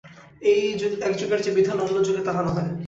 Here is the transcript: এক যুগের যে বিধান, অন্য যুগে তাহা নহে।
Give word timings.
এক 1.01 1.13
যুগের 1.19 1.39
যে 1.41 1.49
বিধান, 1.51 1.77
অন্য 1.79 1.95
যুগে 2.03 2.21
তাহা 2.23 2.41
নহে। 2.41 2.63